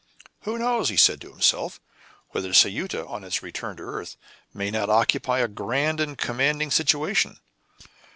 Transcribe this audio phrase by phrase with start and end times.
[0.45, 1.79] "Who knows," he said to himself,
[2.31, 4.17] "whether Ceuta, on its return to earth,
[4.51, 7.37] may not occupy a grand and commanding situation?